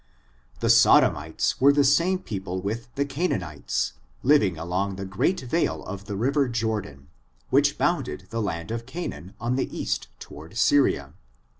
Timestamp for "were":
1.61-1.71